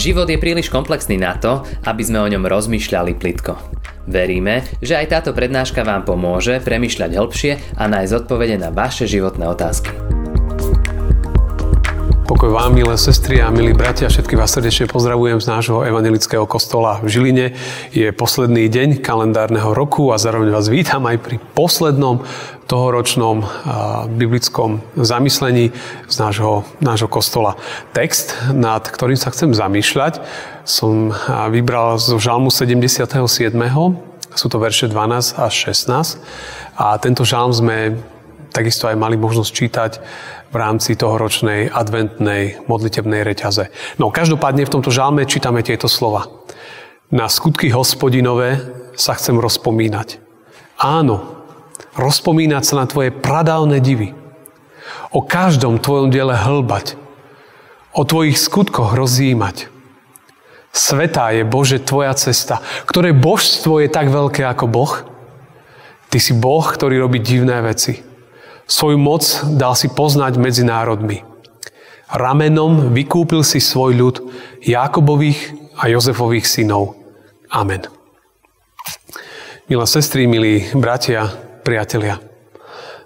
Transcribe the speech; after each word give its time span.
Život 0.00 0.32
je 0.32 0.40
príliš 0.40 0.72
komplexný 0.72 1.20
na 1.20 1.36
to, 1.36 1.60
aby 1.84 2.00
sme 2.00 2.24
o 2.24 2.30
ňom 2.32 2.48
rozmýšľali 2.48 3.20
plitko. 3.20 3.52
Veríme, 4.08 4.64
že 4.80 4.96
aj 4.96 5.12
táto 5.12 5.36
prednáška 5.36 5.84
vám 5.84 6.08
pomôže 6.08 6.56
premyšľať 6.64 7.20
hĺbšie 7.20 7.52
a 7.76 7.84
nájsť 7.84 8.24
odpovede 8.24 8.56
na 8.56 8.72
vaše 8.72 9.04
životné 9.04 9.44
otázky. 9.44 10.19
Pokoj 12.30 12.54
vám, 12.54 12.78
milé 12.78 12.94
sestry 12.94 13.42
a 13.42 13.50
milí 13.50 13.74
bratia, 13.74 14.06
všetky 14.06 14.38
vás 14.38 14.54
srdečne 14.54 14.86
pozdravujem 14.86 15.42
z 15.42 15.50
nášho 15.50 15.82
evangelického 15.82 16.46
kostola 16.46 17.02
v 17.02 17.10
Žiline. 17.10 17.58
Je 17.90 18.06
posledný 18.14 18.70
deň 18.70 19.02
kalendárneho 19.02 19.74
roku 19.74 20.14
a 20.14 20.22
zároveň 20.22 20.54
vás 20.54 20.70
vítam 20.70 21.02
aj 21.10 21.18
pri 21.26 21.42
poslednom 21.58 22.22
tohoročnom 22.70 23.42
biblickom 24.14 24.78
zamyslení 24.94 25.74
z 26.06 26.16
nášho, 26.22 26.62
nášho 26.78 27.10
kostola. 27.10 27.58
Text, 27.90 28.38
nad 28.54 28.86
ktorým 28.86 29.18
sa 29.18 29.34
chcem 29.34 29.50
zamýšľať, 29.50 30.22
som 30.62 31.10
vybral 31.50 31.98
zo 31.98 32.14
žalmu 32.22 32.54
77. 32.54 33.10
Sú 34.38 34.46
to 34.46 34.62
verše 34.62 34.86
12 34.86 35.34
až 35.34 35.52
16. 35.74 36.22
A 36.78 36.94
tento 37.02 37.26
žalm 37.26 37.50
sme 37.50 37.98
takisto 38.54 38.86
aj 38.86 38.94
mali 38.94 39.18
možnosť 39.18 39.50
čítať 39.50 39.92
v 40.50 40.56
rámci 40.58 40.98
toho 40.98 41.14
ročnej 41.14 41.70
adventnej 41.70 42.66
modlitebnej 42.66 43.22
reťaze. 43.22 43.70
No 44.02 44.10
každopádne 44.10 44.66
v 44.66 44.74
tomto 44.78 44.90
žalme 44.90 45.22
čítame 45.22 45.62
tieto 45.62 45.86
slova. 45.86 46.26
Na 47.10 47.30
skutky 47.30 47.70
hospodinové 47.70 48.58
sa 48.98 49.14
chcem 49.14 49.38
rozpomínať. 49.38 50.18
Áno, 50.78 51.42
rozpomínať 51.94 52.62
sa 52.66 52.74
na 52.82 52.86
tvoje 52.86 53.14
pradávne 53.14 53.78
divy. 53.78 54.14
O 55.10 55.22
každom 55.22 55.78
tvojom 55.78 56.10
diele 56.10 56.34
hlbať. 56.34 56.98
O 57.94 58.06
tvojich 58.06 58.38
skutkoch 58.38 58.94
rozjímať. 58.94 59.70
Svetá 60.70 61.34
je 61.34 61.42
Bože 61.42 61.82
tvoja 61.82 62.14
cesta, 62.14 62.62
ktoré 62.86 63.10
božstvo 63.10 63.82
je 63.82 63.90
tak 63.90 64.06
veľké 64.06 64.46
ako 64.46 64.70
Boh. 64.70 65.02
Ty 66.10 66.18
si 66.22 66.30
Boh, 66.30 66.62
ktorý 66.62 67.02
robí 67.02 67.18
divné 67.18 67.58
veci. 67.62 68.09
Svoju 68.70 69.02
moc 69.02 69.26
dal 69.58 69.74
si 69.74 69.90
poznať 69.90 70.38
medzi 70.38 70.62
národmi. 70.62 71.26
Ramenom 72.06 72.94
vykúpil 72.94 73.42
si 73.42 73.58
svoj 73.58 73.98
ľud 73.98 74.16
Jakobových 74.62 75.58
a 75.74 75.90
Jozefových 75.90 76.46
synov. 76.46 76.94
Amen. 77.50 77.82
Milé 79.66 79.86
sestry, 79.90 80.30
milí 80.30 80.70
bratia, 80.70 81.34
priatelia. 81.66 82.22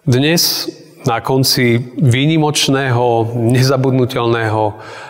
Dnes 0.04 0.68
na 1.08 1.24
konci 1.24 1.80
výnimočného, 1.96 3.32
nezabudnutelného 3.32 4.62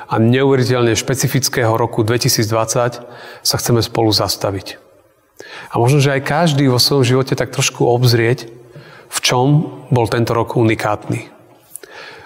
a 0.07 0.15
neuveriteľne 0.23 0.95
špecifického 0.95 1.75
roku 1.75 2.07
2020 2.07 3.03
sa 3.43 3.57
chceme 3.59 3.83
spolu 3.83 4.15
zastaviť. 4.15 4.79
A 5.75 5.83
možno, 5.83 5.99
že 5.99 6.15
aj 6.15 6.31
každý 6.31 6.71
vo 6.71 6.79
svojom 6.79 7.03
živote 7.03 7.35
tak 7.35 7.51
trošku 7.51 7.83
obzrieť, 7.91 8.54
v 9.15 9.19
čom 9.23 9.47
bol 9.95 10.11
tento 10.11 10.35
rok 10.35 10.59
unikátny. 10.59 11.31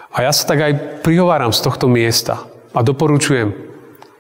A 0.09 0.25
ja 0.25 0.33
sa 0.33 0.49
tak 0.49 0.65
aj 0.65 0.73
prihováram 1.05 1.53
z 1.53 1.61
tohto 1.61 1.85
miesta 1.85 2.49
a 2.73 2.81
doporučujem 2.81 3.53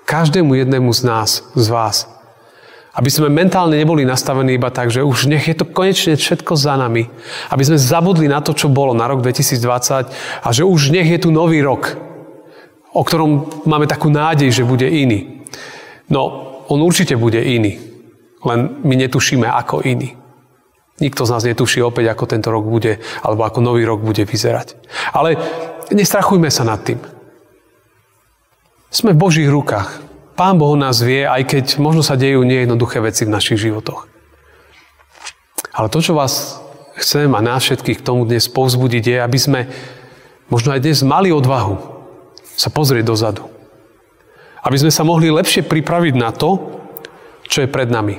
každému 0.04 0.54
jednému 0.54 0.92
z 0.92 1.00
nás, 1.04 1.30
z 1.56 1.66
vás, 1.72 1.96
aby 2.98 3.14
sme 3.14 3.30
mentálne 3.30 3.78
neboli 3.78 4.02
nastavení 4.02 4.58
iba 4.58 4.74
tak, 4.74 4.90
že 4.90 5.06
už 5.06 5.30
nech 5.30 5.46
je 5.46 5.54
to 5.54 5.62
konečne 5.62 6.18
všetko 6.18 6.58
za 6.58 6.74
nami. 6.74 7.06
Aby 7.46 7.62
sme 7.62 7.78
zabudli 7.78 8.26
na 8.26 8.42
to, 8.42 8.50
čo 8.58 8.66
bolo 8.66 8.90
na 8.90 9.06
rok 9.06 9.22
2020 9.22 10.42
a 10.42 10.48
že 10.50 10.66
už 10.66 10.90
nech 10.90 11.06
je 11.06 11.22
tu 11.22 11.30
nový 11.30 11.62
rok, 11.62 11.94
o 12.90 13.06
ktorom 13.06 13.62
máme 13.70 13.86
takú 13.86 14.10
nádej, 14.10 14.50
že 14.50 14.66
bude 14.66 14.90
iný. 14.90 15.46
No, 16.10 16.50
on 16.66 16.82
určite 16.82 17.14
bude 17.14 17.38
iný. 17.38 17.78
Len 18.42 18.82
my 18.82 18.94
netušíme, 19.06 19.46
ako 19.46 19.86
iný. 19.86 20.17
Nikto 20.98 21.22
z 21.22 21.30
nás 21.30 21.46
netuší 21.46 21.78
opäť, 21.82 22.10
ako 22.10 22.24
tento 22.26 22.50
rok 22.50 22.66
bude, 22.66 22.98
alebo 23.22 23.46
ako 23.46 23.62
nový 23.62 23.86
rok 23.86 24.02
bude 24.02 24.26
vyzerať. 24.26 24.74
Ale 25.14 25.38
nestrachujme 25.94 26.50
sa 26.50 26.66
nad 26.66 26.82
tým. 26.82 26.98
Sme 28.90 29.14
v 29.14 29.22
Božích 29.22 29.46
rukách. 29.46 30.02
Pán 30.34 30.58
Boh 30.58 30.74
nás 30.74 31.02
vie, 31.02 31.26
aj 31.26 31.42
keď 31.50 31.64
možno 31.82 32.02
sa 32.02 32.18
dejú 32.18 32.42
nejednoduché 32.42 33.02
veci 33.02 33.26
v 33.26 33.34
našich 33.34 33.58
životoch. 33.62 34.06
Ale 35.74 35.86
to, 35.90 36.02
čo 36.02 36.18
vás 36.18 36.58
chcem 36.98 37.30
a 37.30 37.40
nás 37.42 37.62
všetkých 37.62 38.02
k 38.02 38.06
tomu 38.06 38.26
dnes 38.26 38.50
povzbudiť, 38.50 39.04
je, 39.06 39.16
aby 39.22 39.38
sme 39.38 39.60
možno 40.50 40.74
aj 40.74 40.82
dnes 40.82 40.98
mali 41.06 41.30
odvahu 41.30 41.78
sa 42.58 42.74
pozrieť 42.74 43.06
dozadu. 43.06 43.46
Aby 44.66 44.82
sme 44.82 44.90
sa 44.90 45.06
mohli 45.06 45.30
lepšie 45.30 45.62
pripraviť 45.62 46.14
na 46.18 46.34
to, 46.34 46.82
čo 47.46 47.62
je 47.62 47.70
pred 47.70 47.86
nami. 47.86 48.18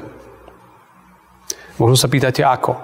Možno 1.80 1.96
sa 1.96 2.12
pýtate, 2.12 2.44
ako? 2.44 2.76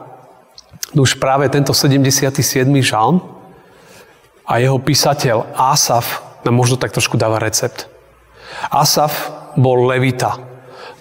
No 0.95 1.03
už 1.03 1.19
práve 1.19 1.51
tento 1.51 1.75
77. 1.75 2.31
žalm 2.79 3.19
a 4.47 4.63
jeho 4.63 4.79
písateľ 4.79 5.51
Asaf 5.59 6.23
nám 6.47 6.55
možno 6.55 6.79
tak 6.79 6.95
trošku 6.95 7.19
dáva 7.19 7.41
recept. 7.41 7.91
Asaf 8.71 9.33
bol 9.59 9.83
levita, 9.89 10.39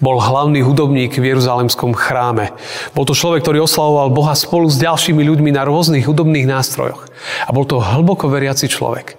bol 0.03 0.19
hlavný 0.19 0.59
hudobník 0.59 1.15
v 1.15 1.31
Jeruzalemskom 1.31 1.95
chráme. 1.95 2.51
Bol 2.91 3.07
to 3.07 3.15
človek, 3.15 3.47
ktorý 3.47 3.63
oslavoval 3.63 4.11
Boha 4.11 4.35
spolu 4.35 4.67
s 4.67 4.75
ďalšími 4.81 5.23
ľuďmi 5.23 5.55
na 5.55 5.63
rôznych 5.63 6.03
hudobných 6.03 6.49
nástrojoch. 6.49 7.07
A 7.47 7.49
bol 7.55 7.63
to 7.63 7.79
hlboko 7.79 8.27
veriaci 8.27 8.67
človek. 8.67 9.15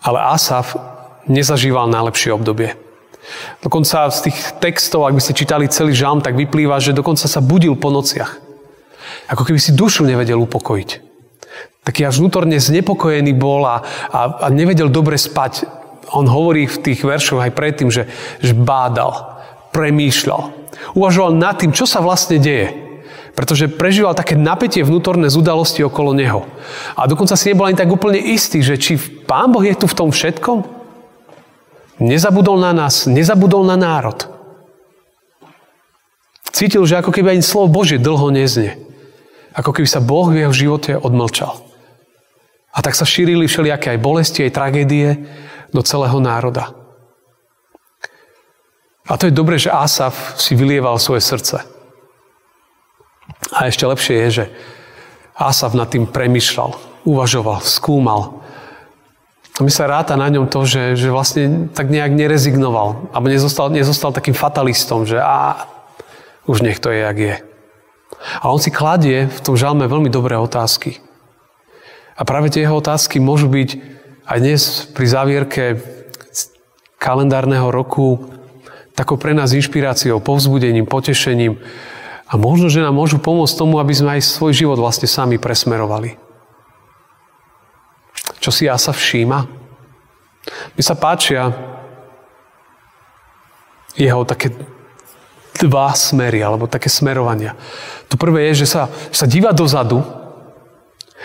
Ale 0.00 0.18
Asaf 0.32 0.72
nezažíval 1.28 1.92
najlepšie 1.92 2.32
obdobie. 2.32 2.72
Dokonca 3.62 4.10
z 4.10 4.30
tých 4.30 4.38
textov, 4.58 5.06
ak 5.06 5.14
by 5.16 5.22
ste 5.22 5.38
čítali 5.38 5.70
celý 5.70 5.94
žalm, 5.94 6.20
tak 6.20 6.34
vyplýva, 6.34 6.82
že 6.82 6.96
dokonca 6.96 7.24
sa 7.30 7.40
budil 7.40 7.78
po 7.78 7.88
nociach. 7.94 8.38
Ako 9.30 9.46
keby 9.46 9.58
si 9.62 9.72
dušu 9.72 10.02
nevedel 10.02 10.40
upokojiť. 10.42 10.90
Taký 11.82 12.06
až 12.06 12.22
vnútorne 12.22 12.62
znepokojený 12.62 13.34
bol 13.34 13.66
a, 13.66 13.82
a, 14.10 14.20
a 14.42 14.46
nevedel 14.54 14.86
dobre 14.86 15.18
spať. 15.18 15.66
On 16.14 16.26
hovorí 16.26 16.70
v 16.70 16.78
tých 16.78 17.02
veršoch 17.02 17.42
aj 17.42 17.56
predtým, 17.56 17.90
že, 17.90 18.06
že 18.38 18.54
bádal, 18.54 19.42
premýšľal. 19.74 20.54
Uvažoval 20.94 21.34
nad 21.34 21.58
tým, 21.58 21.74
čo 21.74 21.86
sa 21.86 21.98
vlastne 21.98 22.38
deje. 22.38 22.70
Pretože 23.32 23.72
prežíval 23.72 24.12
také 24.12 24.36
napätie 24.36 24.84
vnútorné 24.84 25.32
z 25.32 25.40
udalosti 25.40 25.80
okolo 25.80 26.12
neho. 26.12 26.44
A 26.92 27.08
dokonca 27.08 27.32
si 27.32 27.48
nebol 27.48 27.64
ani 27.64 27.80
tak 27.80 27.88
úplne 27.88 28.20
istý, 28.20 28.60
že 28.60 28.76
či 28.76 29.00
Pán 29.00 29.48
Boh 29.48 29.64
je 29.64 29.72
tu 29.72 29.88
v 29.88 29.96
tom 29.96 30.12
všetkom? 30.12 30.81
Nezabudol 32.02 32.58
na 32.58 32.74
nás, 32.74 33.06
nezabudol 33.06 33.62
na 33.62 33.78
národ. 33.78 34.26
Cítil, 36.50 36.82
že 36.82 36.98
ako 36.98 37.14
keby 37.14 37.38
ani 37.38 37.44
slovo 37.46 37.70
Božie 37.70 38.02
dlho 38.02 38.34
neznie. 38.34 38.74
Ako 39.54 39.70
keby 39.70 39.86
sa 39.86 40.02
Boh 40.02 40.26
v 40.26 40.42
jeho 40.42 40.52
živote 40.52 40.98
odmlčal. 40.98 41.62
A 42.74 42.82
tak 42.82 42.98
sa 42.98 43.06
šírili 43.06 43.46
všelijaké 43.46 43.94
aj 43.94 44.02
bolesti, 44.02 44.42
aj 44.42 44.56
tragédie 44.56 45.30
do 45.70 45.80
celého 45.86 46.18
národa. 46.18 46.74
A 49.06 49.14
to 49.14 49.30
je 49.30 49.34
dobré, 49.34 49.60
že 49.60 49.70
Asaf 49.70 50.34
si 50.40 50.58
vylieval 50.58 50.98
svoje 50.98 51.22
srdce. 51.22 51.62
A 53.54 53.70
ešte 53.70 53.86
lepšie 53.86 54.14
je, 54.26 54.28
že 54.42 54.44
Asaf 55.38 55.76
nad 55.76 55.86
tým 55.86 56.10
premyšľal, 56.10 56.74
uvažoval, 57.06 57.62
skúmal, 57.62 58.41
a 59.52 59.60
mi 59.60 59.68
sa 59.68 59.84
ráta 59.84 60.16
na 60.16 60.32
ňom 60.32 60.48
to, 60.48 60.64
že, 60.64 60.96
že 60.96 61.12
vlastne 61.12 61.68
tak 61.76 61.92
nejak 61.92 62.16
nerezignoval. 62.16 63.12
Alebo 63.12 63.28
nezostal, 63.28 63.68
nezostal 63.68 64.08
takým 64.16 64.32
fatalistom, 64.32 65.04
že 65.04 65.20
a 65.20 65.68
už 66.48 66.64
nech 66.64 66.80
to 66.80 66.88
je, 66.88 67.00
jak 67.04 67.18
je. 67.18 67.36
A 68.40 68.48
on 68.48 68.56
si 68.56 68.72
kladie 68.72 69.28
v 69.28 69.40
tom 69.44 69.52
žalme 69.52 69.84
veľmi 69.84 70.08
dobré 70.08 70.40
otázky. 70.40 71.04
A 72.16 72.24
práve 72.24 72.48
tie 72.48 72.64
jeho 72.64 72.80
otázky 72.80 73.20
môžu 73.20 73.52
byť 73.52 73.70
aj 74.24 74.38
dnes 74.40 74.62
pri 74.96 75.06
závierke 75.10 75.64
kalendárneho 76.96 77.68
roku 77.68 78.32
takou 78.94 79.16
pre 79.16 79.32
nás 79.32 79.52
inšpiráciou, 79.52 80.20
povzbudením, 80.20 80.88
potešením. 80.88 81.60
A 82.28 82.40
možno, 82.40 82.72
že 82.72 82.80
nám 82.80 82.96
môžu 82.96 83.20
pomôcť 83.20 83.58
tomu, 83.58 83.76
aby 83.76 83.92
sme 83.92 84.16
aj 84.16 84.24
svoj 84.24 84.52
život 84.56 84.78
vlastne 84.80 85.08
sami 85.08 85.36
presmerovali. 85.36 86.16
Čo 88.42 88.50
si 88.50 88.66
ja 88.66 88.74
sa 88.74 88.90
všíma? 88.90 89.38
Mi 90.74 90.82
sa 90.82 90.98
páčia 90.98 91.54
jeho 93.94 94.26
také 94.26 94.50
dva 95.62 95.94
smery, 95.94 96.42
alebo 96.42 96.66
také 96.66 96.90
smerovania. 96.90 97.54
To 98.10 98.18
prvé 98.18 98.50
je, 98.50 98.66
že 98.66 98.74
sa, 98.74 98.90
sa 99.14 99.30
díva 99.30 99.54
dozadu 99.54 100.02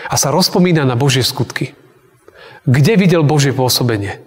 a 0.06 0.14
sa 0.14 0.30
rozpomína 0.30 0.86
na 0.86 0.94
Božie 0.94 1.26
skutky. 1.26 1.74
Kde 2.62 2.94
videl 2.94 3.26
Božie 3.26 3.50
pôsobenie? 3.50 4.22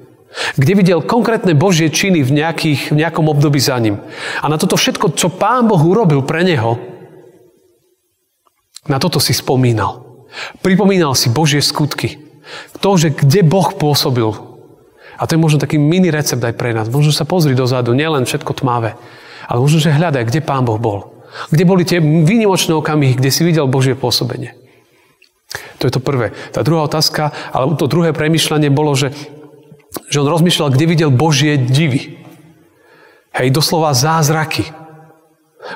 Kde 0.59 0.73
videl 0.75 0.99
konkrétne 1.03 1.55
Božie 1.55 1.87
činy 1.87 2.23
v, 2.27 2.31
nejakých, 2.43 2.91
v 2.91 2.97
nejakom 2.99 3.27
období 3.31 3.59
za 3.61 3.79
ním? 3.79 4.03
A 4.43 4.51
na 4.51 4.59
toto 4.59 4.75
všetko, 4.75 5.15
čo 5.15 5.31
Pán 5.31 5.67
Boh 5.71 5.79
urobil 5.79 6.23
pre 6.27 6.43
neho, 6.43 6.75
na 8.89 8.97
toto 8.97 9.21
si 9.21 9.31
spomínal. 9.31 10.25
Pripomínal 10.59 11.13
si 11.13 11.29
Božie 11.29 11.61
skutky. 11.61 12.20
To, 12.81 12.89
že 12.97 13.13
kde 13.13 13.45
Boh 13.45 13.71
pôsobil. 13.75 14.29
A 15.21 15.29
to 15.29 15.37
je 15.37 15.43
možno 15.43 15.61
taký 15.61 15.77
mini 15.77 16.09
recept 16.09 16.41
aj 16.41 16.57
pre 16.57 16.73
nás. 16.73 16.89
Možno 16.89 17.13
sa 17.13 17.29
pozri 17.29 17.53
dozadu, 17.53 17.93
nielen 17.93 18.25
všetko 18.25 18.57
tmavé, 18.57 18.97
ale 19.45 19.57
možno, 19.61 19.77
že 19.77 19.93
hľadaj, 19.93 20.33
kde 20.33 20.41
Pán 20.41 20.65
Boh 20.65 20.81
bol. 20.81 21.13
Kde 21.53 21.63
boli 21.63 21.85
tie 21.85 22.01
výnimočné 22.01 22.73
okamihy, 22.73 23.15
kde 23.15 23.29
si 23.29 23.45
videl 23.45 23.69
Božie 23.69 23.93
pôsobenie. 23.93 24.57
To 25.77 25.85
je 25.85 25.93
to 25.93 26.01
prvé. 26.01 26.33
Tá 26.49 26.65
druhá 26.65 26.89
otázka, 26.89 27.33
alebo 27.53 27.77
to 27.77 27.85
druhé 27.85 28.17
premyšľanie 28.17 28.73
bolo, 28.73 28.97
že, 28.97 29.13
že 30.09 30.19
on 30.21 30.29
rozmýšľal, 30.29 30.73
kde 30.73 30.85
videl 30.89 31.11
Božie 31.13 31.57
divy. 31.57 32.17
Hej, 33.31 33.53
doslova 33.53 33.93
zázraky. 33.93 34.67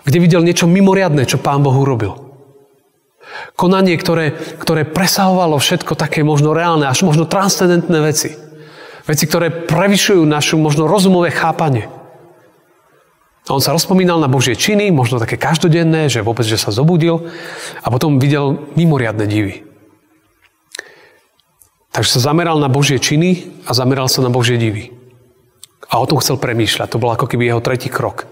Kde 0.03 0.17
videl 0.17 0.41
niečo 0.41 0.65
mimoriadné, 0.65 1.29
čo 1.29 1.37
Pán 1.37 1.61
Boh 1.61 1.75
urobil. 1.77 2.24
Konanie, 3.55 3.95
ktoré, 3.95 4.35
ktoré 4.59 4.83
presahovalo 4.83 5.59
všetko 5.59 5.95
také 5.95 6.23
možno 6.23 6.51
reálne, 6.51 6.87
až 6.87 7.07
možno 7.07 7.27
transcendentné 7.27 7.99
veci. 8.03 8.35
Veci, 9.05 9.23
ktoré 9.29 9.51
prevyšujú 9.51 10.25
našu 10.25 10.57
možno 10.57 10.89
rozumové 10.89 11.29
chápanie. 11.29 11.87
A 13.45 13.53
on 13.53 13.61
sa 13.61 13.77
rozpomínal 13.77 14.17
na 14.17 14.25
Božie 14.25 14.57
činy, 14.57 14.89
možno 14.89 15.21
také 15.21 15.37
každodenné, 15.37 16.09
že 16.09 16.25
vôbec, 16.25 16.41
že 16.49 16.57
sa 16.57 16.73
zobudil 16.73 17.29
a 17.85 17.87
potom 17.93 18.17
videl 18.17 18.65
mimoriadne 18.73 19.29
divy. 19.29 19.61
Takže 21.93 22.17
sa 22.17 22.33
zameral 22.33 22.57
na 22.57 22.67
Božie 22.67 22.97
činy 22.97 23.47
a 23.69 23.77
zameral 23.77 24.09
sa 24.09 24.25
na 24.25 24.33
Božie 24.33 24.57
divy. 24.57 24.91
A 25.87 26.01
o 26.01 26.09
tom 26.09 26.17
chcel 26.19 26.41
premýšľať. 26.41 26.91
To 26.91 26.99
bol 26.99 27.13
ako 27.13 27.29
keby 27.29 27.45
jeho 27.45 27.61
tretí 27.61 27.87
krok. 27.87 28.25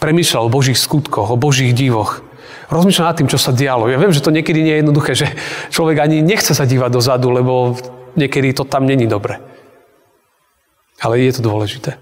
Premýšľal 0.00 0.48
o 0.48 0.54
Božích 0.54 0.80
skutkoch, 0.80 1.28
o 1.28 1.36
Božích 1.36 1.76
divoch. 1.76 2.24
Rozmýšľal 2.70 3.06
nad 3.10 3.18
tým, 3.18 3.26
čo 3.26 3.34
sa 3.34 3.50
dialo. 3.50 3.90
Ja 3.90 3.98
viem, 3.98 4.14
že 4.14 4.22
to 4.22 4.30
niekedy 4.30 4.62
nie 4.62 4.78
je 4.78 4.80
jednoduché, 4.86 5.12
že 5.18 5.26
človek 5.74 6.06
ani 6.06 6.22
nechce 6.22 6.54
sa 6.54 6.62
dívať 6.62 6.90
dozadu, 6.94 7.34
lebo 7.34 7.74
niekedy 8.14 8.54
to 8.54 8.62
tam 8.62 8.86
není 8.86 9.10
dobre. 9.10 9.42
Ale 11.02 11.18
je 11.18 11.34
to 11.34 11.42
dôležité. 11.42 11.98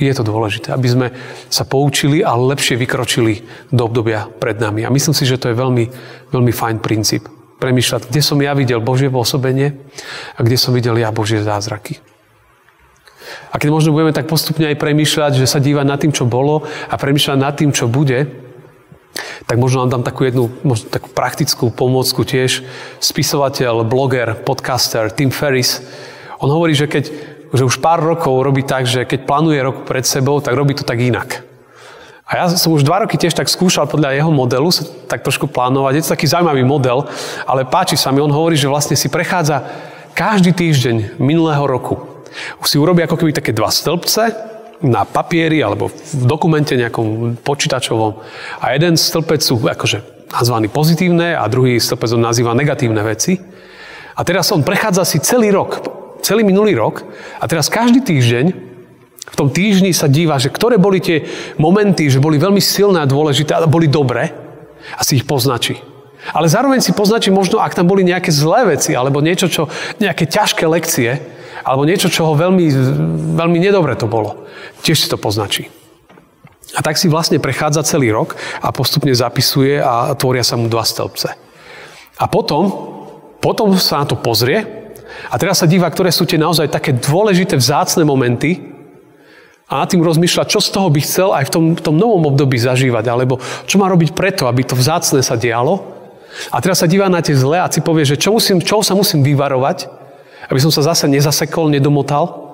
Je 0.00 0.08
to 0.16 0.24
dôležité, 0.24 0.72
aby 0.72 0.88
sme 0.88 1.06
sa 1.52 1.68
poučili 1.68 2.24
a 2.24 2.32
lepšie 2.32 2.80
vykročili 2.80 3.44
do 3.68 3.84
obdobia 3.84 4.32
pred 4.32 4.56
nami. 4.56 4.88
A 4.88 4.88
myslím 4.88 5.12
si, 5.12 5.28
že 5.28 5.36
to 5.36 5.52
je 5.52 5.60
veľmi, 5.60 5.84
veľmi 6.32 6.52
fajn 6.56 6.80
princíp. 6.80 7.28
Premýšľať, 7.60 8.08
kde 8.08 8.24
som 8.24 8.40
ja 8.40 8.56
videl 8.56 8.80
Božie 8.80 9.12
pôsobenie 9.12 9.76
a 10.32 10.40
kde 10.40 10.56
som 10.56 10.72
videl 10.72 10.96
ja 10.96 11.12
Božie 11.12 11.44
zázraky. 11.44 12.00
A 13.52 13.60
keď 13.60 13.68
možno 13.76 13.92
budeme 13.92 14.16
tak 14.16 14.24
postupne 14.24 14.72
aj 14.72 14.80
premýšľať, 14.80 15.36
že 15.36 15.44
sa 15.44 15.60
dívať 15.60 15.84
nad 15.84 16.00
tým, 16.00 16.16
čo 16.16 16.24
bolo 16.24 16.64
a 16.88 16.94
premýšľať 16.96 17.36
nad 17.36 17.52
tým, 17.52 17.68
čo 17.68 17.84
bude, 17.84 18.49
tak 19.46 19.56
možno 19.56 19.84
nám 19.84 20.00
dám 20.00 20.04
takú 20.04 20.28
jednu 20.28 20.52
možno 20.64 20.88
takú 20.92 21.08
praktickú 21.12 21.72
pomôcku 21.72 22.24
tiež. 22.24 22.64
Spisovateľ, 23.00 23.84
bloger, 23.84 24.36
podcaster 24.44 25.08
Tim 25.12 25.32
Ferris, 25.32 25.80
on 26.40 26.48
hovorí, 26.48 26.76
že 26.76 26.88
keď 26.88 27.04
že 27.50 27.66
už 27.66 27.82
pár 27.82 27.98
rokov 27.98 28.46
robí 28.46 28.62
tak, 28.62 28.86
že 28.86 29.02
keď 29.02 29.26
plánuje 29.26 29.58
rok 29.58 29.76
pred 29.82 30.06
sebou, 30.06 30.38
tak 30.38 30.54
robí 30.54 30.70
to 30.78 30.86
tak 30.86 31.02
inak. 31.02 31.42
A 32.22 32.38
ja 32.38 32.44
som 32.46 32.70
už 32.70 32.86
dva 32.86 33.02
roky 33.02 33.18
tiež 33.18 33.34
tak 33.34 33.50
skúšal 33.50 33.90
podľa 33.90 34.14
jeho 34.14 34.30
modelu 34.30 34.70
sa 34.70 34.86
tak 35.10 35.26
trošku 35.26 35.50
plánovať. 35.50 35.98
Je 35.98 36.02
to 36.06 36.14
taký 36.14 36.30
zaujímavý 36.30 36.62
model, 36.62 37.10
ale 37.42 37.66
páči 37.66 37.98
sa 37.98 38.14
mi. 38.14 38.22
On 38.22 38.30
hovorí, 38.30 38.54
že 38.54 38.70
vlastne 38.70 38.94
si 38.94 39.10
prechádza 39.10 39.66
každý 40.14 40.54
týždeň 40.54 41.18
minulého 41.18 41.66
roku 41.66 42.10
už 42.62 42.66
si 42.66 42.76
urobí 42.78 43.02
ako 43.02 43.18
keby 43.18 43.32
také 43.34 43.50
dva 43.50 43.70
stĺpce 43.70 44.49
na 44.80 45.04
papieri 45.04 45.60
alebo 45.60 45.92
v 45.92 46.24
dokumente 46.24 46.72
nejakom 46.72 47.36
počítačovom. 47.44 48.12
A 48.64 48.72
jeden 48.72 48.96
stĺpec 48.96 49.40
sú 49.44 49.60
akože 49.60 50.28
nazvaný 50.32 50.72
pozitívne 50.72 51.36
a 51.36 51.44
druhý 51.50 51.76
stĺpec 51.76 52.16
on 52.16 52.22
nazýva 52.24 52.56
negatívne 52.56 53.02
veci. 53.04 53.36
A 54.16 54.20
teraz 54.24 54.48
on 54.52 54.64
prechádza 54.64 55.04
si 55.04 55.20
celý 55.20 55.52
rok, 55.52 55.84
celý 56.24 56.44
minulý 56.44 56.76
rok 56.76 57.04
a 57.40 57.44
teraz 57.44 57.68
každý 57.68 58.00
týždeň 58.00 58.46
v 59.30 59.38
tom 59.38 59.52
týždni 59.52 59.94
sa 59.94 60.10
díva, 60.10 60.40
že 60.40 60.50
ktoré 60.50 60.80
boli 60.80 60.98
tie 60.98 61.22
momenty, 61.60 62.10
že 62.10 62.22
boli 62.22 62.40
veľmi 62.40 62.58
silné 62.58 63.04
a 63.04 63.10
dôležité 63.10 63.54
a 63.54 63.68
boli 63.68 63.86
dobré 63.86 64.32
a 64.96 65.00
si 65.04 65.20
ich 65.20 65.28
poznačí. 65.28 65.78
Ale 66.34 66.52
zároveň 66.52 66.84
si 66.84 66.92
poznačí 66.92 67.32
možno, 67.32 67.60
ak 67.60 67.72
tam 67.72 67.88
boli 67.88 68.04
nejaké 68.04 68.28
zlé 68.28 68.76
veci 68.76 68.92
alebo 68.92 69.24
niečo, 69.24 69.48
čo, 69.48 69.62
nejaké 70.02 70.28
ťažké 70.28 70.64
lekcie, 70.68 71.39
alebo 71.64 71.84
niečo, 71.84 72.08
čo 72.08 72.30
ho 72.30 72.34
veľmi, 72.38 72.66
veľmi 73.36 73.58
nedobre 73.60 73.96
to 73.96 74.08
bolo. 74.08 74.46
Tiež 74.80 75.06
si 75.06 75.08
to 75.08 75.20
poznačí. 75.20 75.68
A 76.78 76.80
tak 76.86 76.96
si 76.96 77.10
vlastne 77.10 77.42
prechádza 77.42 77.82
celý 77.82 78.14
rok 78.14 78.38
a 78.62 78.70
postupne 78.70 79.10
zapisuje 79.10 79.82
a 79.82 80.14
tvoria 80.14 80.46
sa 80.46 80.54
mu 80.54 80.70
dva 80.70 80.86
stĺpce. 80.86 81.28
A 82.20 82.24
potom, 82.30 82.70
potom 83.42 83.74
sa 83.74 84.04
na 84.04 84.06
to 84.06 84.14
pozrie 84.14 84.62
a 85.28 85.34
teraz 85.34 85.60
sa 85.60 85.66
díva, 85.66 85.90
ktoré 85.90 86.14
sú 86.14 86.28
tie 86.28 86.38
naozaj 86.38 86.70
také 86.70 86.94
dôležité, 86.94 87.58
vzácne 87.58 88.06
momenty 88.06 88.70
a 89.66 89.82
nad 89.82 89.88
tým 89.90 90.02
rozmýšľa, 90.02 90.50
čo 90.50 90.62
z 90.62 90.70
toho 90.70 90.90
by 90.90 91.00
chcel 91.02 91.30
aj 91.34 91.46
v 91.46 91.52
tom, 91.54 91.64
tom 91.78 91.96
novom 91.98 92.30
období 92.30 92.58
zažívať, 92.58 93.04
alebo 93.06 93.38
čo 93.66 93.78
má 93.78 93.86
robiť 93.90 94.14
preto, 94.14 94.46
aby 94.46 94.66
to 94.66 94.78
vzácne 94.78 95.22
sa 95.22 95.34
dialo. 95.34 95.98
A 96.54 96.62
teraz 96.62 96.82
sa 96.82 96.90
díva 96.90 97.10
na 97.10 97.18
tie 97.18 97.34
zlé 97.34 97.58
a 97.58 97.70
si 97.70 97.82
povie, 97.82 98.06
že 98.06 98.14
čo, 98.14 98.30
musím, 98.30 98.62
čo 98.62 98.82
sa 98.86 98.94
musím 98.94 99.26
vyvarovať, 99.26 99.99
aby 100.50 100.58
som 100.58 100.74
sa 100.74 100.82
zase 100.82 101.06
nezasekol, 101.06 101.70
nedomotal. 101.70 102.50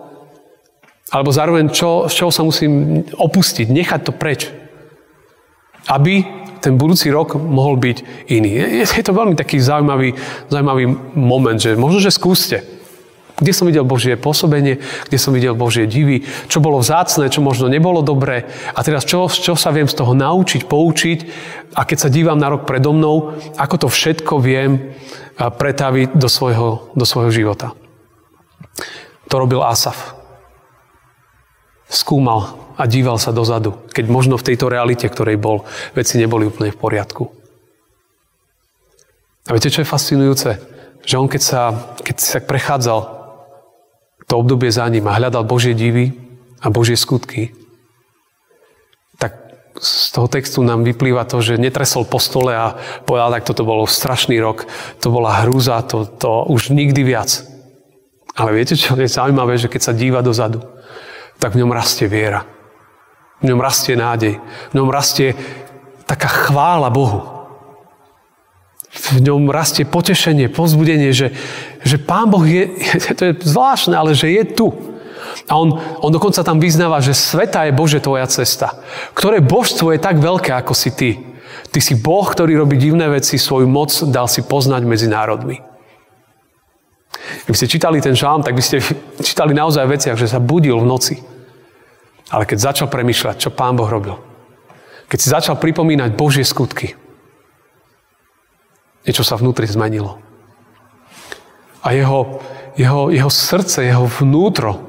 Alebo 1.08 1.32
zároveň, 1.32 1.72
čo, 1.72 2.06
z 2.12 2.14
čoho 2.14 2.30
sa 2.30 2.44
musím 2.44 3.02
opustiť, 3.16 3.66
nechať 3.72 4.00
to 4.04 4.12
preč. 4.12 4.52
Aby 5.88 6.26
ten 6.60 6.76
budúci 6.76 7.08
rok 7.14 7.38
mohol 7.38 7.78
byť 7.78 8.28
iný. 8.28 8.50
Je, 8.82 8.84
je 8.84 9.04
to 9.06 9.14
veľmi 9.14 9.38
taký 9.38 9.62
zaujímavý, 9.62 10.18
zaujímavý 10.50 10.84
moment, 11.14 11.56
že 11.56 11.78
možno, 11.78 12.02
že 12.02 12.10
skúste. 12.10 12.66
Kde 13.36 13.52
som 13.52 13.68
videl 13.68 13.84
Božie 13.84 14.16
pôsobenie, 14.16 14.80
kde 14.80 15.18
som 15.20 15.36
videl 15.36 15.52
Božie 15.52 15.84
divy, 15.84 16.24
čo 16.48 16.58
bolo 16.58 16.80
vzácne, 16.80 17.28
čo 17.28 17.44
možno 17.44 17.68
nebolo 17.68 18.00
dobré. 18.00 18.48
A 18.72 18.80
teraz 18.80 19.04
čo, 19.04 19.28
čo 19.28 19.52
sa 19.54 19.70
viem 19.76 19.84
z 19.84 19.94
toho 19.94 20.16
naučiť, 20.16 20.64
poučiť 20.64 21.18
a 21.76 21.84
keď 21.84 21.98
sa 22.00 22.08
dívam 22.08 22.40
na 22.40 22.48
rok 22.48 22.64
predo 22.64 22.96
mnou, 22.96 23.36
ako 23.60 23.86
to 23.86 23.88
všetko 23.92 24.40
viem 24.40 24.96
pretaviť 25.36 26.16
do 26.16 26.28
svojho, 26.32 26.90
do 26.96 27.04
svojho 27.04 27.28
života. 27.28 27.76
To 29.26 29.34
robil 29.42 29.62
Asaf. 29.62 30.14
Skúmal 31.86 32.66
a 32.76 32.84
díval 32.84 33.16
sa 33.16 33.32
dozadu, 33.32 33.72
keď 33.94 34.04
možno 34.10 34.34
v 34.36 34.46
tejto 34.52 34.68
realite, 34.68 35.08
ktorej 35.08 35.40
bol, 35.40 35.64
veci 35.96 36.20
neboli 36.20 36.46
úplne 36.46 36.70
v 36.70 36.78
poriadku. 36.78 37.32
A 39.46 39.54
viete, 39.54 39.70
čo 39.70 39.80
je 39.80 39.88
fascinujúce? 39.88 40.58
Že 41.06 41.14
on, 41.22 41.28
keď 41.30 41.42
sa, 41.42 41.60
keď 42.02 42.16
sa 42.18 42.38
prechádzal 42.42 43.00
to 44.26 44.34
obdobie 44.34 44.68
za 44.74 44.84
ním 44.90 45.06
a 45.06 45.16
hľadal 45.16 45.46
Božie 45.46 45.72
divy 45.72 46.18
a 46.58 46.66
Božie 46.66 46.98
skutky, 46.98 47.54
tak 49.22 49.38
z 49.78 50.10
toho 50.10 50.26
textu 50.26 50.66
nám 50.66 50.82
vyplýva 50.82 51.22
to, 51.24 51.38
že 51.38 51.62
netresol 51.62 52.02
po 52.02 52.18
stole 52.18 52.52
a 52.58 52.74
povedal, 53.06 53.30
tak 53.38 53.46
toto 53.46 53.62
bolo 53.62 53.86
strašný 53.86 54.36
rok, 54.42 54.66
to 54.98 55.14
bola 55.14 55.46
hrúza, 55.46 55.78
to, 55.86 56.10
to 56.10 56.42
už 56.50 56.74
nikdy 56.74 57.06
viac. 57.06 57.55
Ale 58.36 58.52
viete, 58.52 58.76
čo 58.76 58.92
je 58.92 59.08
zaujímavé, 59.08 59.56
že 59.56 59.72
keď 59.72 59.80
sa 59.80 59.96
díva 59.96 60.20
dozadu, 60.20 60.60
tak 61.40 61.56
v 61.56 61.64
ňom 61.64 61.72
rastie 61.72 62.04
viera. 62.04 62.44
V 63.40 63.48
ňom 63.48 63.60
rastie 63.60 63.96
nádej. 63.96 64.36
V 64.72 64.74
ňom 64.76 64.88
rastie 64.92 65.32
taká 66.04 66.28
chvála 66.28 66.92
Bohu. 66.92 67.24
V 69.16 69.20
ňom 69.24 69.52
rastie 69.52 69.84
potešenie, 69.84 70.48
pozbudenie, 70.48 71.12
že, 71.12 71.32
že 71.84 72.00
Pán 72.00 72.32
Boh 72.32 72.44
je, 72.44 72.72
to 73.18 73.22
je 73.28 73.32
zvláštne, 73.40 73.96
ale 73.96 74.12
že 74.12 74.28
je 74.32 74.44
tu. 74.52 74.68
A 75.48 75.56
on, 75.56 75.76
on 76.00 76.10
dokonca 76.12 76.40
tam 76.40 76.60
vyznáva, 76.60 77.04
že 77.04 77.12
sveta 77.12 77.68
je 77.68 77.76
Bože 77.76 78.00
tvoja 78.00 78.24
cesta. 78.28 78.80
Ktoré 79.12 79.44
božstvo 79.44 79.92
je 79.92 80.00
tak 80.00 80.16
veľké, 80.16 80.52
ako 80.56 80.72
si 80.72 80.92
ty. 80.96 81.10
Ty 81.72 81.80
si 81.84 81.96
Boh, 81.96 82.24
ktorý 82.24 82.56
robí 82.56 82.80
divné 82.80 83.08
veci, 83.08 83.36
svoju 83.36 83.68
moc 83.68 83.92
dal 84.08 84.28
si 84.32 84.44
poznať 84.44 84.82
medzi 84.88 85.08
národmi. 85.08 85.75
Keby 87.46 87.56
ste 87.56 87.70
čítali 87.70 88.02
ten 88.02 88.18
žalm, 88.18 88.42
tak 88.42 88.58
by 88.58 88.62
ste 88.62 88.82
čítali 89.26 89.54
naozaj 89.54 89.86
v 89.86 89.94
veciach, 89.94 90.18
že 90.18 90.26
sa 90.26 90.42
budil 90.42 90.82
v 90.82 90.90
noci. 90.90 91.14
Ale 92.34 92.42
keď 92.42 92.58
začal 92.74 92.88
premyšľať, 92.90 93.38
čo 93.38 93.54
Pán 93.54 93.78
Boh 93.78 93.86
robil, 93.86 94.18
keď 95.06 95.18
si 95.22 95.28
začal 95.30 95.54
pripomínať 95.62 96.18
Božie 96.18 96.42
skutky, 96.42 96.98
niečo 99.06 99.22
sa 99.22 99.38
vnútri 99.38 99.70
zmenilo. 99.70 100.18
A 101.86 101.94
jeho, 101.94 102.42
jeho, 102.74 103.14
jeho 103.14 103.30
srdce, 103.30 103.86
jeho 103.86 104.10
vnútro 104.10 104.82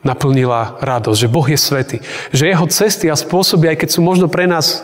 naplnila 0.00 0.80
radosť, 0.80 1.18
že 1.20 1.28
Boh 1.28 1.44
je 1.44 1.60
svety, 1.60 1.96
že 2.32 2.48
jeho 2.48 2.64
cesty 2.72 3.12
a 3.12 3.20
spôsoby, 3.20 3.68
aj 3.68 3.84
keď 3.84 3.88
sú 3.92 4.00
možno 4.00 4.32
pre 4.32 4.48
nás 4.48 4.80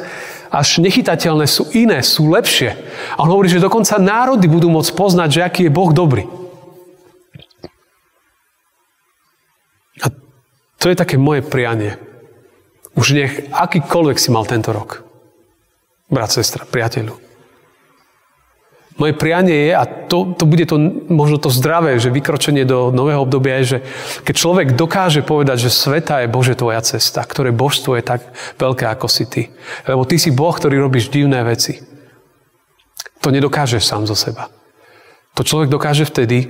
až 0.52 0.84
nechytateľné, 0.84 1.48
sú 1.48 1.72
iné, 1.72 2.04
sú 2.04 2.28
lepšie. 2.28 2.76
A 3.16 3.24
on 3.24 3.32
hovorí, 3.32 3.48
že 3.48 3.64
dokonca 3.64 3.96
národy 3.96 4.44
budú 4.44 4.68
môcť 4.68 4.92
poznať, 4.92 5.28
že 5.32 5.40
aký 5.40 5.60
je 5.66 5.72
Boh 5.72 5.88
dobrý. 5.88 6.28
To 10.86 10.94
je 10.94 11.02
také 11.02 11.18
moje 11.18 11.42
prianie. 11.42 11.98
Už 12.94 13.10
nech 13.10 13.50
akýkoľvek 13.50 14.22
si 14.22 14.30
mal 14.30 14.46
tento 14.46 14.70
rok. 14.70 15.02
Brat, 16.06 16.30
sestra, 16.30 16.62
priateľu. 16.62 17.18
Moje 18.94 19.18
prianie 19.18 19.66
je, 19.66 19.72
a 19.74 19.82
to, 19.82 20.38
to 20.38 20.46
bude 20.46 20.62
to, 20.70 20.78
možno 21.10 21.42
to 21.42 21.50
zdravé, 21.50 21.98
že 21.98 22.14
vykročenie 22.14 22.62
do 22.62 22.94
nového 22.94 23.26
obdobia 23.26 23.58
je, 23.66 23.66
že 23.66 23.78
keď 24.30 24.34
človek 24.38 24.68
dokáže 24.78 25.26
povedať, 25.26 25.66
že 25.66 25.74
sveta 25.74 26.22
je 26.22 26.30
Bože 26.30 26.54
tvoja 26.54 26.78
cesta, 26.86 27.26
ktoré 27.26 27.50
božstvo 27.50 27.98
je 27.98 28.06
tak 28.06 28.22
veľké 28.54 28.86
ako 28.86 29.10
si 29.10 29.26
ty. 29.26 29.42
Lebo 29.90 30.06
ty 30.06 30.22
si 30.22 30.30
Boh, 30.30 30.54
ktorý 30.54 30.78
robíš 30.78 31.10
divné 31.10 31.42
veci. 31.42 31.82
To 33.26 33.34
nedokážeš 33.34 33.82
sám 33.82 34.06
zo 34.06 34.14
seba. 34.14 34.54
To 35.34 35.42
človek 35.42 35.66
dokáže 35.66 36.06
vtedy, 36.06 36.46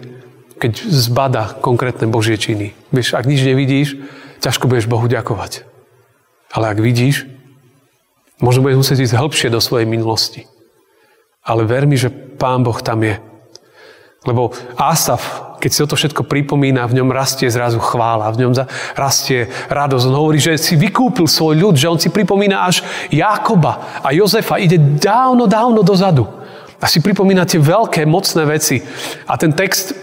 keď 0.61 0.85
zbada 0.93 1.57
konkrétne 1.65 2.05
Božie 2.05 2.37
činy. 2.37 2.77
Vieš, 2.93 3.17
ak 3.17 3.25
nič 3.25 3.41
nevidíš, 3.41 3.97
ťažko 4.41 4.69
budeš 4.69 4.87
Bohu 4.91 5.07
ďakovať. 5.07 5.67
Ale 6.53 6.73
ak 6.73 6.79
vidíš, 6.81 7.27
možno 8.41 8.65
budeš 8.65 8.87
musieť 8.87 8.99
ísť 9.09 9.19
hĺbšie 9.19 9.49
do 9.51 9.61
svojej 9.61 9.89
minulosti. 9.89 10.49
Ale 11.47 11.63
ver 11.63 11.87
mi, 11.87 11.95
že 11.95 12.11
Pán 12.11 12.67
Boh 12.67 12.79
tam 12.83 13.07
je. 13.07 13.17
Lebo 14.27 14.51
Asaf, 14.75 15.55
keď 15.63 15.71
si 15.71 15.83
o 15.83 15.89
to 15.89 15.95
všetko 15.95 16.27
pripomína, 16.27 16.83
v 16.91 16.99
ňom 16.99 17.15
rastie 17.15 17.47
zrazu 17.47 17.79
chvála, 17.79 18.35
v 18.35 18.43
ňom 18.43 18.53
rastie 18.99 19.47
radosť. 19.71 20.05
On 20.11 20.19
hovorí, 20.19 20.43
že 20.43 20.59
si 20.59 20.75
vykúpil 20.75 21.31
svoj 21.31 21.55
ľud, 21.55 21.75
že 21.79 21.87
on 21.87 21.97
si 22.03 22.11
pripomína 22.11 22.67
až 22.67 22.83
Jákoba 23.15 24.03
a 24.03 24.11
Jozefa. 24.11 24.59
Ide 24.59 24.99
dávno, 24.99 25.47
dávno 25.47 25.87
dozadu. 25.87 26.27
A 26.83 26.91
si 26.91 26.99
pripomína 27.01 27.47
tie 27.47 27.63
veľké, 27.63 28.05
mocné 28.05 28.43
veci. 28.45 28.83
A 29.25 29.39
ten 29.39 29.55
text, 29.55 29.95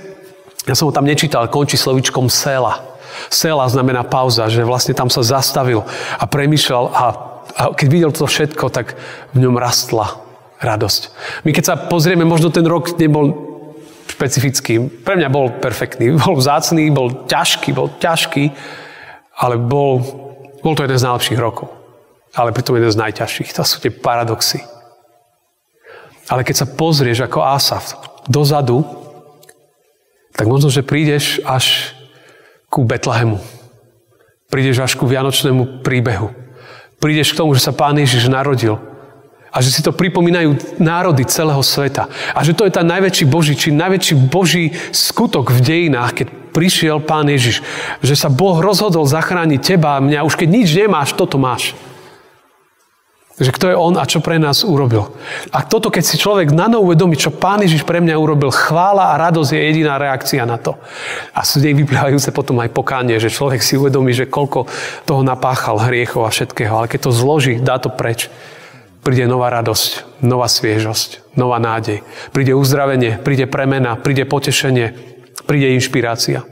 ja 0.64 0.74
som 0.74 0.90
ho 0.90 0.96
tam 0.96 1.06
nečítal, 1.06 1.52
končí 1.52 1.76
slovičkom 1.76 2.32
sela. 2.32 2.93
Sela 3.30 3.66
znamená 3.70 4.04
pauza, 4.04 4.50
že 4.50 4.66
vlastne 4.66 4.94
tam 4.96 5.10
sa 5.10 5.26
zastavil 5.26 5.86
a 6.20 6.26
premýšľal 6.26 6.84
a, 6.90 7.06
a 7.58 7.64
keď 7.76 7.88
videl 7.90 8.12
to 8.12 8.30
všetko, 8.30 8.72
tak 8.74 8.98
v 9.34 9.38
ňom 9.44 9.56
rastla 9.60 10.20
radosť. 10.64 11.02
My 11.44 11.52
keď 11.52 11.64
sa 11.64 11.76
pozrieme, 11.76 12.24
možno 12.24 12.50
ten 12.50 12.64
rok 12.64 12.96
nebol 12.96 13.54
špecifický. 14.08 15.04
Pre 15.04 15.18
mňa 15.18 15.30
bol 15.34 15.52
perfektný. 15.58 16.14
Bol 16.22 16.38
vzácný, 16.38 16.94
bol 16.94 17.26
ťažký, 17.28 17.74
bol 17.74 17.90
ťažký, 17.98 18.54
ale 19.42 19.58
bol, 19.58 20.00
bol 20.62 20.74
to 20.78 20.86
jeden 20.86 21.00
z 21.00 21.06
najlepších 21.10 21.40
rokov. 21.42 21.74
Ale 22.34 22.54
pritom 22.54 22.78
jeden 22.78 22.90
z 22.90 22.98
najťažších. 22.98 23.54
To 23.58 23.66
sú 23.66 23.82
tie 23.82 23.94
paradoxy. 23.94 24.62
Ale 26.32 26.42
keď 26.42 26.56
sa 26.64 26.68
pozrieš 26.70 27.26
ako 27.28 27.46
Asaf 27.46 28.00
dozadu, 28.26 28.82
tak 30.34 30.50
možno, 30.50 30.74
že 30.74 30.82
prídeš 30.82 31.44
až 31.46 31.93
ku 32.74 32.82
Betlehemu. 32.82 33.38
Prídeš 34.50 34.82
až 34.82 34.98
ku 34.98 35.06
Vianočnému 35.06 35.86
príbehu. 35.86 36.34
Prídeš 36.98 37.38
k 37.38 37.46
tomu, 37.46 37.54
že 37.54 37.62
sa 37.62 37.78
Pán 37.78 37.94
Ježiš 38.02 38.26
narodil 38.34 38.82
a 39.54 39.62
že 39.62 39.70
si 39.70 39.86
to 39.86 39.94
pripomínajú 39.94 40.82
národy 40.82 41.22
celého 41.30 41.62
sveta. 41.62 42.10
A 42.34 42.42
že 42.42 42.58
to 42.58 42.66
je 42.66 42.74
tá 42.74 42.82
najväčší 42.82 43.30
Boží 43.30 43.54
či 43.54 43.70
najväčší 43.70 44.16
Boží 44.34 44.74
skutok 44.90 45.54
v 45.54 45.62
dejinách, 45.62 46.12
keď 46.18 46.28
prišiel 46.50 46.98
Pán 47.06 47.30
Ježiš. 47.30 47.62
Že 48.02 48.16
sa 48.18 48.34
Boh 48.34 48.58
rozhodol 48.58 49.06
zachrániť 49.06 49.62
teba 49.62 50.02
a 50.02 50.02
mňa. 50.02 50.26
Už 50.26 50.34
keď 50.34 50.50
nič 50.50 50.74
nemáš, 50.74 51.14
toto 51.14 51.38
máš. 51.38 51.78
Že 53.34 53.50
kto 53.50 53.66
je 53.74 53.76
On 53.76 53.98
a 53.98 54.06
čo 54.06 54.22
pre 54.22 54.38
nás 54.38 54.62
urobil. 54.62 55.10
A 55.50 55.66
toto, 55.66 55.90
keď 55.90 56.04
si 56.06 56.22
človek 56.22 56.54
na 56.54 56.70
novo 56.70 56.94
uvedomí, 56.94 57.18
čo 57.18 57.34
Pán 57.34 57.66
Ježiš 57.66 57.82
pre 57.82 57.98
mňa 57.98 58.14
urobil, 58.22 58.54
chvála 58.54 59.10
a 59.10 59.18
radosť 59.18 59.58
je 59.58 59.62
jediná 59.74 59.98
reakcia 59.98 60.46
na 60.46 60.62
to. 60.62 60.78
A 61.34 61.42
sú 61.42 61.58
nej 61.58 61.74
vyplývajúce 61.74 62.30
potom 62.30 62.62
aj 62.62 62.70
pokánie, 62.70 63.18
že 63.18 63.34
človek 63.34 63.66
si 63.66 63.74
uvedomí, 63.74 64.14
že 64.14 64.30
koľko 64.30 64.70
toho 65.10 65.26
napáchal 65.26 65.82
hriechov 65.82 66.30
a 66.30 66.34
všetkého. 66.34 66.70
Ale 66.78 66.86
keď 66.86 67.10
to 67.10 67.12
zloží, 67.12 67.58
dá 67.58 67.82
to 67.82 67.90
preč 67.90 68.30
príde 69.04 69.28
nová 69.28 69.52
radosť, 69.52 70.24
nová 70.24 70.48
sviežosť, 70.48 71.36
nová 71.36 71.60
nádej. 71.60 72.02
Príde 72.32 72.56
uzdravenie, 72.56 73.20
príde 73.20 73.46
premena, 73.46 74.00
príde 74.00 74.24
potešenie, 74.24 74.96
príde 75.44 75.76
inšpirácia. 75.76 76.48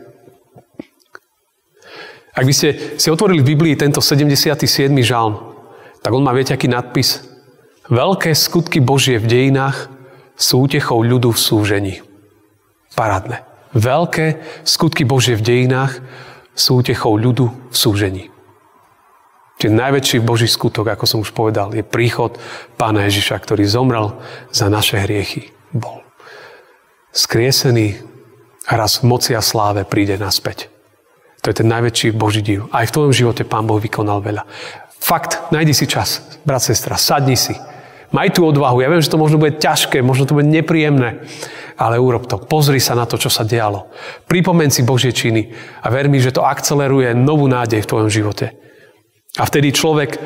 Ak 2.32 2.44
by 2.48 2.54
ste 2.56 3.00
si 3.00 3.08
otvorili 3.08 3.44
v 3.44 3.56
Biblii 3.56 3.74
tento 3.80 4.04
77. 4.04 4.92
žalm, 5.04 5.51
tak 6.02 6.12
on 6.14 6.26
má, 6.26 6.34
viete, 6.34 6.54
aký 6.54 6.66
nadpis? 6.66 7.22
Veľké 7.90 8.34
skutky 8.34 8.82
Božie 8.82 9.22
v 9.22 9.30
dejinách 9.30 9.90
sú 10.34 10.66
útechou 10.66 11.06
ľudu 11.06 11.34
v 11.34 11.40
súžení. 11.40 11.96
Parádne. 12.98 13.46
Veľké 13.78 14.42
skutky 14.66 15.06
Božie 15.06 15.38
v 15.38 15.46
dejinách 15.46 16.02
sú 16.58 16.84
útechou 16.84 17.16
ľudu 17.16 17.54
v 17.72 17.76
súžení. 17.76 18.24
Čiže 19.62 19.78
najväčší 19.78 20.18
Boží 20.26 20.50
skutok, 20.50 20.90
ako 20.90 21.06
som 21.06 21.20
už 21.22 21.38
povedal, 21.38 21.70
je 21.78 21.86
príchod 21.86 22.34
Pána 22.82 23.06
Ježiša, 23.06 23.38
ktorý 23.38 23.64
zomrel 23.70 24.18
za 24.50 24.74
naše 24.74 24.98
hriechy. 24.98 25.54
Bol 25.70 26.02
skriesený 27.14 28.02
a 28.68 28.80
raz 28.80 29.04
v 29.04 29.08
moci 29.12 29.38
a 29.38 29.44
sláve 29.44 29.86
príde 29.86 30.18
naspäť. 30.18 30.72
To 31.46 31.54
je 31.54 31.62
ten 31.62 31.70
najväčší 31.70 32.18
Boží 32.18 32.42
div. 32.42 32.66
Aj 32.74 32.86
v 32.90 32.94
tvojom 32.94 33.14
živote 33.14 33.46
Pán 33.46 33.70
Boh 33.70 33.78
vykonal 33.78 34.22
veľa. 34.26 34.44
Fakt, 35.02 35.50
najdi 35.50 35.74
si 35.74 35.90
čas, 35.90 36.22
brat, 36.46 36.62
sestra, 36.62 36.94
sadni 36.94 37.34
si. 37.34 37.58
Maj 38.12 38.38
tú 38.38 38.46
odvahu. 38.46 38.84
Ja 38.84 38.92
viem, 38.92 39.02
že 39.02 39.10
to 39.10 39.18
možno 39.18 39.40
bude 39.42 39.58
ťažké, 39.58 40.04
možno 40.04 40.28
to 40.28 40.36
bude 40.38 40.46
nepríjemné, 40.46 41.26
ale 41.80 41.98
urob 41.98 42.28
to. 42.28 42.38
Pozri 42.38 42.78
sa 42.78 42.94
na 42.94 43.08
to, 43.10 43.16
čo 43.16 43.32
sa 43.32 43.48
dialo. 43.48 43.88
Pripomen 44.28 44.70
si 44.70 44.84
Božie 44.84 45.16
činy 45.16 45.56
a 45.82 45.88
ver 45.90 46.12
mi, 46.12 46.20
že 46.20 46.36
to 46.36 46.46
akceleruje 46.46 47.16
novú 47.16 47.48
nádej 47.48 47.82
v 47.82 47.90
tvojom 47.90 48.10
živote. 48.12 48.54
A 49.40 49.48
vtedy 49.48 49.72
človek 49.72 50.20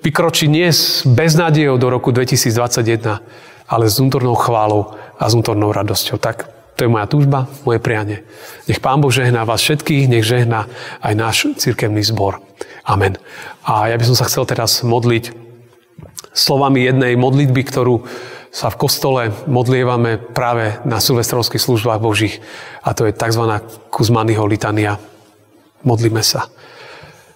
vykročí 0.00 0.48
nie 0.48 0.72
s 0.72 1.04
beznádejou 1.04 1.76
do 1.76 1.92
roku 1.92 2.10
2021, 2.16 3.68
ale 3.68 3.84
s 3.86 4.00
vnútornou 4.00 4.32
chválou 4.34 4.96
a 5.20 5.28
s 5.28 5.36
vnútornou 5.36 5.68
radosťou. 5.68 6.16
Tak 6.16 6.48
to 6.80 6.86
je 6.86 6.94
moja 6.94 7.04
túžba, 7.10 7.50
moje 7.68 7.82
prianie. 7.82 8.24
Nech 8.70 8.80
Pán 8.80 9.04
Boh 9.04 9.12
žehná 9.12 9.44
vás 9.44 9.60
všetkých, 9.60 10.08
nech 10.08 10.24
žehná 10.24 10.64
aj 11.04 11.12
náš 11.12 11.36
cirkevný 11.60 12.00
zbor. 12.00 12.40
Amen. 12.88 13.20
A 13.68 13.92
ja 13.92 14.00
by 14.00 14.04
som 14.08 14.16
sa 14.16 14.24
chcel 14.24 14.48
teraz 14.48 14.80
modliť 14.80 15.36
slovami 16.32 16.88
jednej 16.88 17.20
modlitby, 17.20 17.62
ktorú 17.68 18.08
sa 18.48 18.72
v 18.72 18.80
kostole 18.80 19.22
modlievame 19.44 20.16
práve 20.16 20.80
na 20.88 20.96
silvestrovských 20.96 21.60
službách 21.60 22.00
Božích. 22.00 22.40
A 22.80 22.96
to 22.96 23.04
je 23.04 23.12
tzv. 23.12 23.44
Kuzmanyho 23.92 24.48
litania. 24.48 24.96
Modlíme 25.84 26.24
sa. 26.24 26.48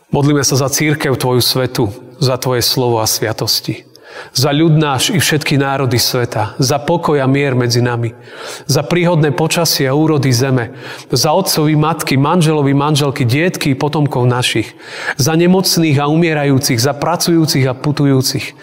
Modlíme 0.09 0.41
sa 0.41 0.57
za 0.57 0.73
církev 0.73 1.13
Tvoju 1.21 1.45
svetu, 1.45 1.93
za 2.17 2.41
Tvoje 2.41 2.65
slovo 2.65 3.05
a 3.05 3.07
sviatosti. 3.09 3.92
Za 4.33 4.49
ľud 4.49 4.77
náš 4.77 5.13
i 5.13 5.21
všetky 5.21 5.61
národy 5.61 6.01
sveta, 6.01 6.57
za 6.57 6.81
pokoj 6.81 7.21
a 7.21 7.29
mier 7.29 7.53
medzi 7.53 7.85
nami, 7.85 8.17
za 8.65 8.81
príhodné 8.81 9.35
počasie 9.37 9.85
a 9.85 9.97
úrody 9.97 10.33
zeme, 10.33 10.73
za 11.13 11.37
otcovi, 11.37 11.77
matky, 11.77 12.17
manželovi, 12.17 12.73
manželky, 12.73 13.29
dietky 13.29 13.73
i 13.73 13.79
potomkov 13.79 14.25
našich, 14.25 14.73
za 15.21 15.37
nemocných 15.37 15.99
a 16.01 16.09
umierajúcich, 16.09 16.81
za 16.81 16.97
pracujúcich 16.97 17.65
a 17.69 17.77
putujúcich, 17.77 18.57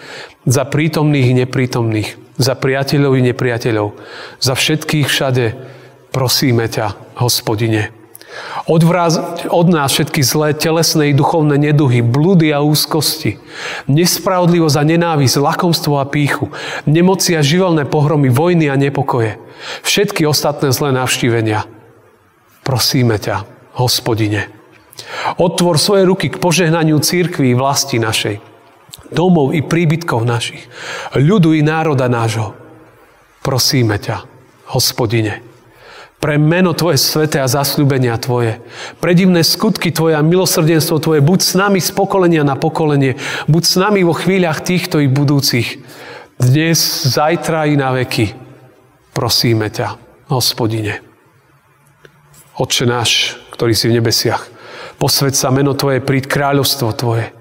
za 0.48 0.64
prítomných 0.66 1.30
i 1.30 1.34
neprítomných, 1.46 2.08
za 2.40 2.58
priateľov 2.58 3.14
i 3.14 3.22
nepriateľov, 3.30 3.94
za 4.42 4.54
všetkých 4.56 5.06
všade, 5.06 5.44
prosíme 6.10 6.66
ťa, 6.66 7.18
hospodine. 7.20 7.99
Odvrázať 8.70 9.50
od 9.50 9.66
nás 9.74 9.90
všetky 9.90 10.22
zlé 10.22 10.54
telesné 10.54 11.10
i 11.10 11.16
duchovné 11.16 11.58
neduhy, 11.58 11.98
blúdy 11.98 12.54
a 12.54 12.62
úzkosti, 12.62 13.42
nespravodlivosť 13.90 14.76
a 14.78 14.84
nenávisť, 14.86 15.42
lakomstvo 15.42 15.98
a 15.98 16.06
píchu, 16.06 16.54
nemoci 16.86 17.34
a 17.34 17.42
živelné 17.42 17.90
pohromy, 17.90 18.30
vojny 18.30 18.70
a 18.70 18.78
nepokoje, 18.78 19.42
všetky 19.82 20.22
ostatné 20.30 20.70
zlé 20.70 20.94
navštívenia. 20.94 21.66
Prosíme 22.62 23.18
ťa, 23.18 23.50
hospodine, 23.74 24.46
otvor 25.34 25.80
svoje 25.80 26.06
ruky 26.06 26.30
k 26.30 26.38
požehnaniu 26.38 27.02
církvy 27.02 27.50
i 27.50 27.58
vlasti 27.58 27.98
našej, 27.98 28.38
domov 29.10 29.50
i 29.58 29.64
príbytkov 29.64 30.22
našich, 30.22 30.70
ľudu 31.18 31.58
i 31.58 31.66
národa 31.66 32.06
nášho. 32.06 32.54
Prosíme 33.42 33.98
ťa, 33.98 34.22
hospodine, 34.70 35.49
pre 36.20 36.36
meno 36.36 36.76
Tvoje 36.76 37.00
sveté 37.00 37.40
a 37.40 37.48
zasľúbenia 37.48 38.20
Tvoje. 38.20 38.60
Pre 39.00 39.12
divné 39.16 39.40
skutky 39.40 39.88
Tvoje 39.88 40.14
a 40.14 40.22
milosrdenstvo 40.22 41.00
Tvoje. 41.00 41.24
Buď 41.24 41.40
s 41.40 41.52
nami 41.56 41.80
z 41.80 41.90
pokolenia 41.96 42.44
na 42.44 42.60
pokolenie. 42.60 43.16
Buď 43.48 43.62
s 43.64 43.74
nami 43.80 44.04
vo 44.04 44.12
chvíľach 44.12 44.60
týchto 44.60 45.00
i 45.00 45.08
budúcich. 45.08 45.80
Dnes, 46.36 46.78
zajtra 47.08 47.72
i 47.72 47.74
na 47.80 47.96
veky. 47.96 48.36
Prosíme 49.16 49.72
ťa, 49.72 49.96
hospodine. 50.28 51.00
Otče 52.60 52.84
náš, 52.84 53.40
ktorý 53.56 53.72
si 53.72 53.88
v 53.88 53.96
nebesiach, 53.96 54.44
posved 55.00 55.32
sa 55.32 55.48
meno 55.48 55.72
Tvoje, 55.72 56.04
príď 56.04 56.28
kráľovstvo 56.28 56.92
Tvoje. 56.92 57.32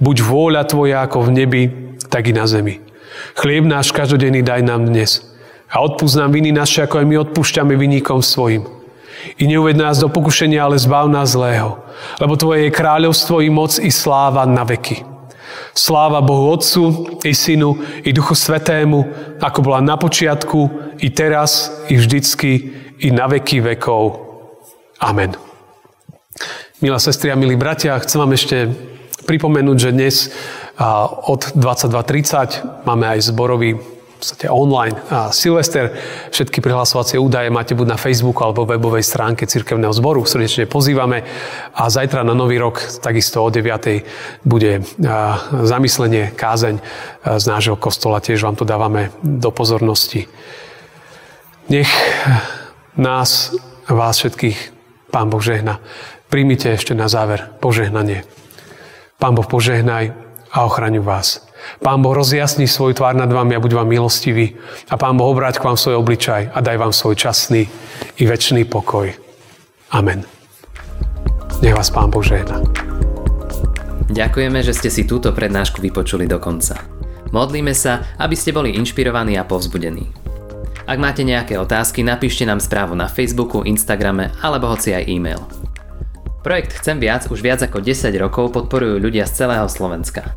Buď 0.00 0.24
vôľa 0.24 0.64
Tvoja 0.64 1.04
ako 1.04 1.28
v 1.28 1.30
nebi, 1.44 1.62
tak 2.08 2.24
i 2.24 2.32
na 2.32 2.48
zemi. 2.48 2.80
Chlieb 3.36 3.68
náš 3.68 3.92
každodenný 3.92 4.40
daj 4.40 4.64
nám 4.64 4.88
dnes– 4.88 5.20
a 5.74 5.82
odpúsť 5.82 6.22
nám 6.22 6.30
viny 6.30 6.54
naše, 6.54 6.86
ako 6.86 7.02
aj 7.02 7.06
my 7.10 7.16
odpúšťame 7.26 7.74
vyníkom 7.74 8.22
svojim. 8.22 8.62
I 9.42 9.50
neuved 9.50 9.74
nás 9.74 9.98
do 9.98 10.06
pokušenia, 10.06 10.62
ale 10.62 10.78
zbav 10.78 11.10
nás 11.10 11.34
zlého. 11.34 11.82
Lebo 12.22 12.38
Tvoje 12.38 12.68
je 12.68 12.76
kráľovstvo 12.76 13.42
i 13.42 13.50
moc 13.50 13.74
i 13.82 13.90
sláva 13.90 14.46
na 14.46 14.62
veky. 14.62 15.02
Sláva 15.74 16.22
Bohu 16.22 16.54
Otcu, 16.54 17.18
i 17.26 17.34
Synu, 17.34 17.74
i 18.06 18.14
Duchu 18.14 18.38
Svetému, 18.38 19.02
ako 19.42 19.58
bola 19.66 19.82
na 19.82 19.98
počiatku, 19.98 20.94
i 21.02 21.10
teraz, 21.10 21.74
i 21.90 21.98
vždycky, 21.98 22.70
i 23.02 23.10
na 23.10 23.26
veky 23.26 23.58
vekov. 23.58 24.22
Amen. 25.02 25.34
Milá 26.78 27.02
sestri 27.02 27.34
a 27.34 27.38
milí 27.38 27.58
bratia, 27.58 27.98
chcem 27.98 28.22
vám 28.22 28.38
ešte 28.38 28.70
pripomenúť, 29.26 29.78
že 29.80 29.90
dnes 29.90 30.16
od 31.26 31.58
22.30 31.58 32.86
máme 32.86 33.18
aj 33.18 33.18
zborový 33.34 33.93
podstate 34.18 34.46
online. 34.50 34.96
A 35.10 35.32
Silvester, 35.34 35.94
všetky 36.30 36.60
prihlasovacie 36.60 37.18
údaje 37.20 37.50
máte 37.50 37.72
buď 37.74 37.94
na 37.94 37.98
Facebooku 37.98 38.40
alebo 38.44 38.68
webovej 38.68 39.02
stránke 39.02 39.46
Cirkevného 39.46 39.92
zboru. 39.92 40.22
Srdečne 40.22 40.70
pozývame. 40.70 41.24
A 41.74 41.88
zajtra 41.90 42.22
na 42.22 42.34
Nový 42.34 42.58
rok, 42.58 42.80
takisto 43.00 43.42
o 43.42 43.48
9. 43.50 44.04
bude 44.46 44.82
zamyslenie, 45.64 46.32
kázeň 46.34 46.76
z 47.24 47.44
nášho 47.44 47.76
kostola. 47.76 48.22
Tiež 48.22 48.42
vám 48.42 48.56
to 48.56 48.68
dávame 48.68 49.14
do 49.22 49.50
pozornosti. 49.50 50.26
Nech 51.72 51.88
nás, 52.96 53.56
vás 53.88 54.20
všetkých, 54.20 54.58
Pán 55.14 55.30
Boh 55.30 55.40
žehna. 55.40 55.78
Príjmite 56.26 56.74
ešte 56.74 56.92
na 56.98 57.06
záver 57.06 57.54
požehnanie. 57.62 58.26
Pán 59.22 59.38
Boh 59.38 59.46
požehnaj 59.46 60.10
a 60.50 60.66
ochraňuj 60.66 61.06
vás. 61.06 61.46
Pán 61.80 62.02
Boh 62.02 62.14
rozjasní 62.16 62.68
svoj 62.68 62.94
tvár 62.94 63.14
nad 63.14 63.28
vami 63.28 63.56
a 63.56 63.62
buď 63.62 63.72
vám 63.76 63.88
milostivý. 63.88 64.56
A 64.90 64.96
Pán 64.96 65.16
Boh 65.16 65.30
obráť 65.30 65.60
k 65.60 65.66
vám 65.66 65.78
svoj 65.78 66.00
obličaj 66.00 66.52
a 66.54 66.58
daj 66.60 66.76
vám 66.80 66.92
svoj 66.92 67.14
časný 67.18 67.68
i 68.20 68.24
väčší 68.24 68.64
pokoj. 68.68 69.12
Amen. 69.92 70.24
Nech 71.62 71.74
vás 71.76 71.88
Pán 71.88 72.10
Boh 72.10 72.24
žehna. 72.24 72.60
Ďakujeme, 74.14 74.62
že 74.62 74.76
ste 74.76 74.90
si 74.92 75.02
túto 75.08 75.34
prednášku 75.34 75.82
vypočuli 75.82 76.28
do 76.28 76.38
konca. 76.38 76.78
Modlíme 77.34 77.74
sa, 77.74 78.14
aby 78.20 78.38
ste 78.38 78.54
boli 78.54 78.78
inšpirovaní 78.78 79.34
a 79.34 79.42
povzbudení. 79.42 80.06
Ak 80.84 81.00
máte 81.00 81.24
nejaké 81.24 81.56
otázky, 81.56 82.04
napíšte 82.04 82.44
nám 82.44 82.60
správu 82.60 82.92
na 82.92 83.08
Facebooku, 83.08 83.64
Instagrame 83.64 84.30
alebo 84.44 84.68
hoci 84.68 84.92
aj 84.92 85.08
e-mail. 85.08 85.40
Projekt 86.44 86.76
Chcem 86.76 87.00
viac 87.00 87.24
už 87.32 87.40
viac 87.40 87.64
ako 87.64 87.80
10 87.80 88.12
rokov 88.20 88.52
podporujú 88.52 89.00
ľudia 89.00 89.24
z 89.24 89.32
celého 89.42 89.64
Slovenska. 89.64 90.36